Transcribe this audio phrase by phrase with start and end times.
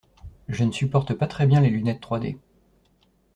[0.47, 2.39] Je supporte pas très bien les lunettes trois D.